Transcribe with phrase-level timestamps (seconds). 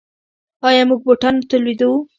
[0.67, 1.95] آیا موږ بوټان تولیدوو؟